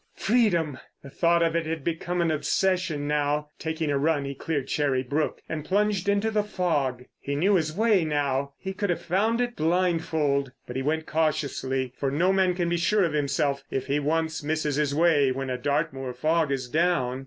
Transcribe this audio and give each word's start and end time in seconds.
Freedom! 0.15 0.79
The 1.03 1.11
thought 1.11 1.43
of 1.43 1.55
it 1.55 1.67
had 1.67 1.83
become 1.83 2.21
an 2.21 2.31
obsession 2.31 3.07
now. 3.07 3.49
Taking 3.59 3.91
a 3.91 3.99
run 3.99 4.25
he 4.25 4.33
cleared 4.33 4.67
Cherry 4.67 5.03
Brook 5.03 5.43
and 5.47 5.63
plunged 5.63 6.09
into 6.09 6.31
the 6.31 6.41
fog. 6.41 7.03
He 7.19 7.35
knew 7.35 7.53
his 7.53 7.71
way 7.71 8.03
now; 8.03 8.53
he 8.57 8.73
could 8.73 8.89
have 8.89 8.99
found 9.03 9.39
it 9.41 9.55
blindfold. 9.55 10.53
But 10.65 10.75
he 10.75 10.81
went 10.81 11.05
cautiously, 11.05 11.93
for 11.95 12.09
no 12.09 12.33
man 12.33 12.55
can 12.55 12.67
be 12.67 12.77
sure 12.77 13.03
of 13.03 13.13
himself 13.13 13.63
if 13.69 13.85
he 13.85 13.99
once 13.99 14.41
misses 14.41 14.75
his 14.77 14.95
way 14.95 15.31
when 15.31 15.51
a 15.51 15.57
Dartmoor 15.59 16.15
fog 16.15 16.51
is 16.51 16.67
down. 16.67 17.19